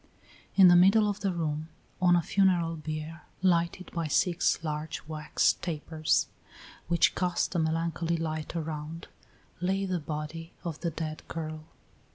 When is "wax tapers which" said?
5.07-7.13